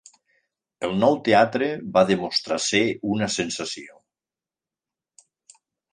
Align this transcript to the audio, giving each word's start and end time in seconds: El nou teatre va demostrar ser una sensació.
El 0.87 0.93
nou 1.01 1.17
teatre 1.27 1.67
va 1.97 2.03
demostrar 2.11 2.59
ser 2.69 2.81
una 3.17 3.29
sensació. 3.35 4.03